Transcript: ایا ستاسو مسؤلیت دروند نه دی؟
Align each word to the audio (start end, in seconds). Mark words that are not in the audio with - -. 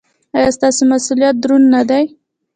ایا 0.35 0.49
ستاسو 0.57 0.81
مسؤلیت 0.91 1.35
دروند 1.41 1.67
نه 1.75 1.81
دی؟ 1.89 2.03